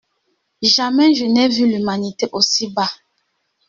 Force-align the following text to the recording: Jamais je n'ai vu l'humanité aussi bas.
Jamais 0.63 1.13
je 1.13 1.25
n'ai 1.25 1.47
vu 1.47 1.67
l'humanité 1.67 2.27
aussi 2.31 2.73
bas. 2.73 2.89